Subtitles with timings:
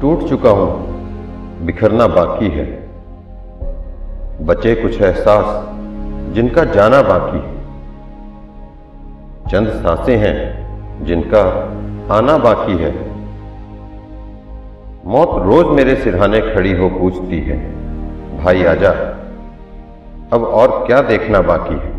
[0.00, 2.64] टूट चुका हूँ, बिखरना बाकी है।
[4.46, 5.46] बचे कुछ एहसास
[6.34, 7.54] जिनका जाना बाकी है।
[9.50, 10.34] चंद साँसें हैं
[11.04, 11.42] जिनका
[12.10, 12.92] आना बाकी है।
[15.06, 17.58] मौत रोज मेरे सिरहाने खड़ी हो पूछती है,
[18.38, 18.90] भाई आजा,
[20.32, 21.95] अब और क्या देखना बाकी है?